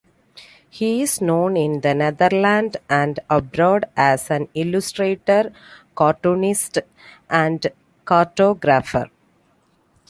[0.67, 5.53] He is known in The Netherlands and abroad as an illustrator,
[5.95, 6.79] cartoonist
[7.29, 7.67] and
[8.03, 9.11] cartographer.